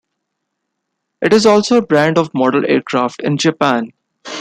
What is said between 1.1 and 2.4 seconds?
It is also a brand of